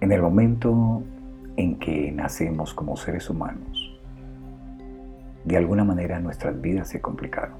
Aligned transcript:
En 0.00 0.12
el 0.12 0.22
momento 0.22 1.02
en 1.56 1.76
que 1.80 2.12
nacemos 2.12 2.72
como 2.72 2.96
seres 2.96 3.28
humanos, 3.28 3.98
de 5.44 5.56
alguna 5.56 5.82
manera 5.82 6.20
nuestras 6.20 6.60
vidas 6.60 6.88
se 6.88 7.00
complicaron. 7.00 7.56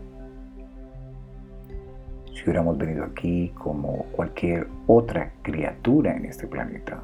Si 2.32 2.44
hubiéramos 2.44 2.78
venido 2.78 3.02
aquí 3.02 3.52
como 3.58 4.04
cualquier 4.12 4.68
otra 4.86 5.32
criatura 5.42 6.16
en 6.16 6.26
este 6.26 6.46
planeta, 6.46 7.02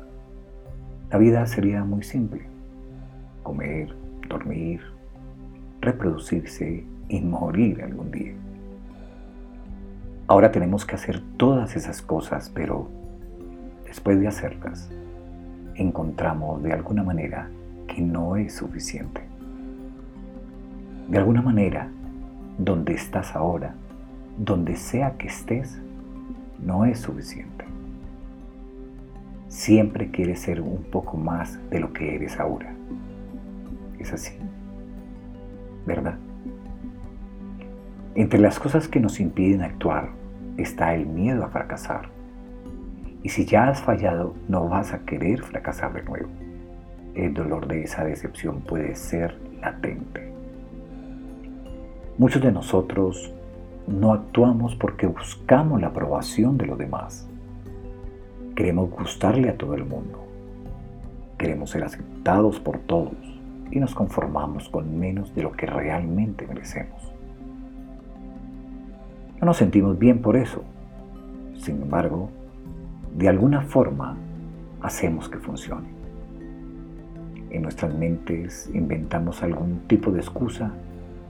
la 1.10 1.18
vida 1.18 1.44
sería 1.46 1.82
muy 1.82 2.04
simple. 2.04 2.42
Comer, 3.42 3.92
dormir, 4.28 4.82
reproducirse 5.80 6.84
y 7.08 7.20
morir 7.22 7.82
algún 7.82 8.12
día. 8.12 8.34
Ahora 10.28 10.52
tenemos 10.52 10.86
que 10.86 10.94
hacer 10.94 11.20
todas 11.36 11.74
esas 11.74 12.02
cosas, 12.02 12.50
pero 12.54 12.88
después 13.84 14.20
de 14.20 14.28
hacerlas, 14.28 14.90
encontramos 15.74 16.62
de 16.62 16.72
alguna 16.72 17.02
manera 17.02 17.48
que 17.86 18.00
no 18.00 18.36
es 18.36 18.54
suficiente. 18.54 19.22
De 21.08 21.18
alguna 21.18 21.42
manera, 21.42 21.88
donde 22.58 22.94
estás 22.94 23.34
ahora, 23.34 23.74
donde 24.38 24.76
sea 24.76 25.16
que 25.16 25.28
estés, 25.28 25.80
no 26.58 26.84
es 26.84 27.00
suficiente. 27.00 27.64
Siempre 29.48 30.10
quieres 30.10 30.40
ser 30.40 30.60
un 30.60 30.82
poco 30.84 31.16
más 31.16 31.58
de 31.70 31.80
lo 31.80 31.92
que 31.92 32.14
eres 32.14 32.40
ahora. 32.40 32.72
Es 33.98 34.12
así, 34.12 34.34
¿verdad? 35.86 36.16
Entre 38.14 38.38
las 38.38 38.58
cosas 38.58 38.88
que 38.88 39.00
nos 39.00 39.20
impiden 39.20 39.62
actuar 39.62 40.10
está 40.56 40.94
el 40.94 41.06
miedo 41.06 41.44
a 41.44 41.48
fracasar 41.48 42.08
y 43.24 43.30
si 43.30 43.46
ya 43.46 43.68
has 43.68 43.80
fallado, 43.80 44.34
no 44.48 44.68
vas 44.68 44.92
a 44.92 44.98
querer 45.00 45.42
fracasar 45.42 45.94
de 45.94 46.02
nuevo. 46.02 46.28
El 47.14 47.32
dolor 47.32 47.66
de 47.66 47.82
esa 47.82 48.04
decepción 48.04 48.60
puede 48.60 48.94
ser 48.94 49.38
latente. 49.62 50.30
Muchos 52.18 52.42
de 52.42 52.52
nosotros 52.52 53.32
no 53.86 54.12
actuamos 54.12 54.74
porque 54.76 55.06
buscamos 55.06 55.80
la 55.80 55.86
aprobación 55.88 56.58
de 56.58 56.66
los 56.66 56.76
demás. 56.76 57.26
Queremos 58.54 58.90
gustarle 58.90 59.48
a 59.48 59.56
todo 59.56 59.74
el 59.74 59.86
mundo. 59.86 60.22
Queremos 61.38 61.70
ser 61.70 61.82
aceptados 61.82 62.60
por 62.60 62.78
todos 62.80 63.16
y 63.70 63.80
nos 63.80 63.94
conformamos 63.94 64.68
con 64.68 64.98
menos 64.98 65.34
de 65.34 65.44
lo 65.44 65.52
que 65.52 65.64
realmente 65.64 66.46
merecemos. 66.46 67.10
No 69.40 69.46
nos 69.46 69.56
sentimos 69.56 69.98
bien 69.98 70.20
por 70.20 70.36
eso. 70.36 70.62
Sin 71.56 71.80
embargo, 71.80 72.28
de 73.14 73.28
alguna 73.28 73.62
forma 73.62 74.16
hacemos 74.82 75.28
que 75.28 75.38
funcione. 75.38 75.88
En 77.50 77.62
nuestras 77.62 77.94
mentes 77.94 78.68
inventamos 78.74 79.42
algún 79.44 79.86
tipo 79.86 80.10
de 80.10 80.18
excusa 80.18 80.72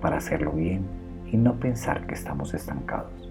para 0.00 0.16
hacerlo 0.16 0.52
bien 0.52 0.82
y 1.30 1.36
no 1.36 1.54
pensar 1.54 2.06
que 2.06 2.14
estamos 2.14 2.54
estancados. 2.54 3.30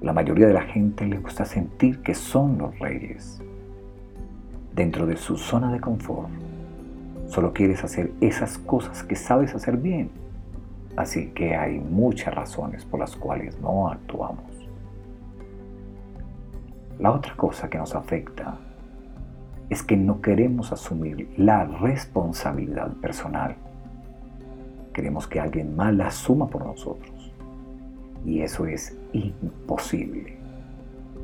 La 0.00 0.14
mayoría 0.14 0.46
de 0.46 0.54
la 0.54 0.62
gente 0.62 1.06
le 1.06 1.18
gusta 1.18 1.44
sentir 1.44 2.00
que 2.00 2.14
son 2.14 2.56
los 2.56 2.78
reyes. 2.78 3.42
Dentro 4.74 5.06
de 5.06 5.16
su 5.16 5.36
zona 5.36 5.70
de 5.70 5.80
confort, 5.80 6.30
solo 7.26 7.52
quieres 7.52 7.84
hacer 7.84 8.10
esas 8.22 8.56
cosas 8.56 9.02
que 9.02 9.16
sabes 9.16 9.54
hacer 9.54 9.76
bien. 9.76 10.10
Así 10.96 11.28
que 11.28 11.56
hay 11.56 11.78
muchas 11.78 12.34
razones 12.34 12.86
por 12.86 13.00
las 13.00 13.14
cuales 13.16 13.60
no 13.60 13.88
actuamos. 13.88 14.63
La 16.98 17.10
otra 17.10 17.34
cosa 17.36 17.68
que 17.68 17.78
nos 17.78 17.94
afecta 17.94 18.56
es 19.68 19.82
que 19.82 19.96
no 19.96 20.20
queremos 20.20 20.72
asumir 20.72 21.28
la 21.36 21.64
responsabilidad 21.64 22.92
personal. 22.94 23.56
Queremos 24.92 25.26
que 25.26 25.40
alguien 25.40 25.74
más 25.74 25.92
la 25.94 26.06
asuma 26.08 26.48
por 26.48 26.64
nosotros. 26.64 27.32
Y 28.24 28.40
eso 28.40 28.66
es 28.66 28.96
imposible. 29.12 30.38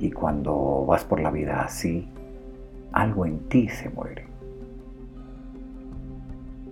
Y 0.00 0.10
cuando 0.10 0.84
vas 0.86 1.04
por 1.04 1.20
la 1.20 1.30
vida 1.30 1.62
así, 1.62 2.08
algo 2.92 3.24
en 3.24 3.38
ti 3.48 3.68
se 3.68 3.88
muere. 3.90 4.26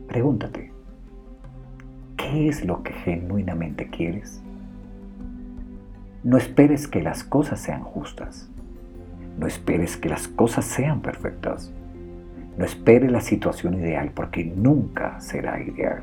Pregúntate, 0.09 0.73
¿qué 2.17 2.49
es 2.49 2.65
lo 2.65 2.83
que 2.83 2.93
genuinamente 2.93 3.89
quieres? 3.91 4.43
No 6.25 6.37
esperes 6.37 6.89
que 6.89 7.03
las 7.03 7.23
cosas 7.23 7.61
sean 7.61 7.83
justas. 7.85 8.51
No 9.39 9.47
esperes 9.47 9.97
que 9.97 10.09
las 10.09 10.27
cosas 10.27 10.65
sean 10.65 11.01
perfectas. 11.01 11.73
No 12.57 12.65
esperes 12.65 13.13
la 13.13 13.21
situación 13.21 13.75
ideal 13.75 14.11
porque 14.13 14.45
nunca 14.45 15.21
será 15.21 15.63
ideal. 15.63 16.03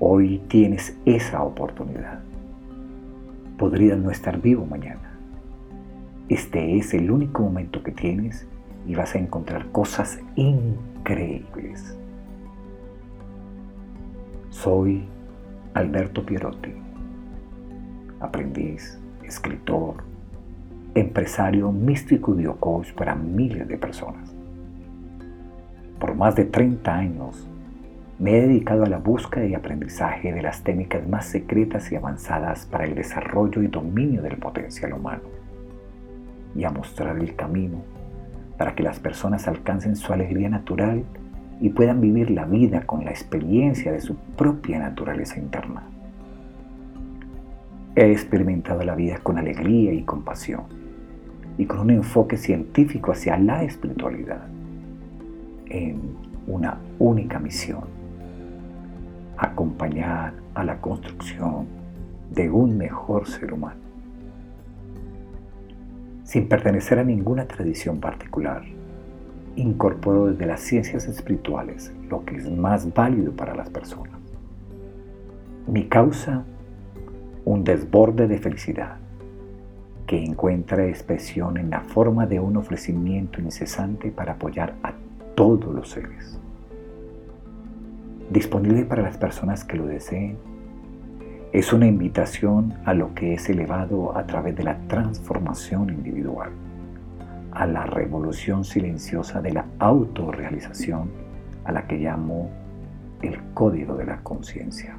Hoy 0.00 0.42
tienes 0.48 0.98
esa 1.04 1.44
oportunidad. 1.44 2.18
Podrías 3.56 3.96
no 3.96 4.10
estar 4.10 4.40
vivo 4.40 4.66
mañana. 4.66 5.16
Este 6.28 6.76
es 6.78 6.92
el 6.94 7.10
único 7.12 7.42
momento 7.42 7.82
que 7.84 7.92
tienes 7.92 8.48
y 8.84 8.96
vas 8.96 9.14
a 9.14 9.18
encontrar 9.18 9.70
cosas 9.70 10.18
increíbles. 10.34 11.96
Soy 14.50 15.04
Alberto 15.74 16.26
Pierotti, 16.26 16.72
aprendiz, 18.18 18.98
escritor, 19.22 20.13
empresario 20.94 21.72
místico 21.72 22.38
y 22.38 22.44
coach 22.44 22.92
para 22.92 23.16
miles 23.16 23.66
de 23.66 23.76
personas. 23.76 24.32
Por 25.98 26.14
más 26.14 26.36
de 26.36 26.44
30 26.44 26.94
años 26.94 27.48
me 28.18 28.36
he 28.36 28.42
dedicado 28.42 28.84
a 28.84 28.88
la 28.88 28.98
búsqueda 28.98 29.44
y 29.44 29.54
aprendizaje 29.54 30.32
de 30.32 30.40
las 30.40 30.62
técnicas 30.62 31.06
más 31.08 31.26
secretas 31.26 31.90
y 31.90 31.96
avanzadas 31.96 32.66
para 32.66 32.84
el 32.84 32.94
desarrollo 32.94 33.60
y 33.62 33.66
dominio 33.66 34.22
del 34.22 34.36
potencial 34.36 34.92
humano 34.92 35.22
y 36.54 36.62
a 36.62 36.70
mostrar 36.70 37.18
el 37.18 37.34
camino 37.34 37.82
para 38.56 38.76
que 38.76 38.84
las 38.84 39.00
personas 39.00 39.48
alcancen 39.48 39.96
su 39.96 40.12
alegría 40.12 40.48
natural 40.48 41.02
y 41.60 41.70
puedan 41.70 42.00
vivir 42.00 42.30
la 42.30 42.44
vida 42.44 42.82
con 42.86 43.04
la 43.04 43.10
experiencia 43.10 43.90
de 43.90 44.00
su 44.00 44.14
propia 44.36 44.78
naturaleza 44.78 45.40
interna. 45.40 45.82
He 47.96 48.12
experimentado 48.12 48.84
la 48.84 48.94
vida 48.94 49.18
con 49.18 49.38
alegría 49.38 49.92
y 49.92 50.02
compasión 50.02 50.83
y 51.56 51.66
con 51.66 51.80
un 51.80 51.90
enfoque 51.90 52.36
científico 52.36 53.12
hacia 53.12 53.38
la 53.38 53.62
espiritualidad 53.62 54.46
en 55.66 56.16
una 56.46 56.78
única 56.98 57.38
misión, 57.38 57.84
acompañar 59.36 60.34
a 60.54 60.64
la 60.64 60.80
construcción 60.80 61.66
de 62.30 62.50
un 62.50 62.76
mejor 62.76 63.26
ser 63.26 63.52
humano. 63.52 63.80
Sin 66.24 66.48
pertenecer 66.48 66.98
a 66.98 67.04
ninguna 67.04 67.46
tradición 67.46 68.00
particular, 68.00 68.62
incorporo 69.56 70.26
desde 70.26 70.46
las 70.46 70.60
ciencias 70.60 71.06
espirituales 71.06 71.92
lo 72.08 72.24
que 72.24 72.36
es 72.36 72.50
más 72.50 72.92
válido 72.92 73.32
para 73.32 73.54
las 73.54 73.70
personas. 73.70 74.18
Mi 75.66 75.86
causa, 75.86 76.44
un 77.44 77.62
desborde 77.62 78.26
de 78.26 78.38
felicidad 78.38 78.96
que 80.06 80.22
encuentra 80.22 80.86
expresión 80.86 81.56
en 81.56 81.70
la 81.70 81.80
forma 81.80 82.26
de 82.26 82.40
un 82.40 82.56
ofrecimiento 82.56 83.40
incesante 83.40 84.10
para 84.10 84.32
apoyar 84.32 84.74
a 84.82 84.92
todos 85.34 85.74
los 85.74 85.90
seres. 85.90 86.38
Disponible 88.30 88.84
para 88.84 89.02
las 89.02 89.16
personas 89.16 89.64
que 89.64 89.76
lo 89.76 89.86
deseen, 89.86 90.36
es 91.52 91.72
una 91.72 91.86
invitación 91.86 92.74
a 92.84 92.94
lo 92.94 93.14
que 93.14 93.34
es 93.34 93.48
elevado 93.48 94.16
a 94.16 94.26
través 94.26 94.56
de 94.56 94.64
la 94.64 94.76
transformación 94.88 95.90
individual, 95.90 96.50
a 97.52 97.66
la 97.66 97.86
revolución 97.86 98.64
silenciosa 98.64 99.40
de 99.40 99.52
la 99.52 99.66
autorrealización, 99.78 101.10
a 101.64 101.72
la 101.72 101.86
que 101.86 101.98
llamo 101.98 102.50
el 103.22 103.38
código 103.54 103.94
de 103.94 104.04
la 104.04 104.18
conciencia. 104.18 104.96